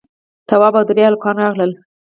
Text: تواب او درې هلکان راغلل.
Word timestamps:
تواب 0.49 0.73
او 0.79 0.85
درې 0.89 1.03
هلکان 1.09 1.35
راغلل. 1.43 1.71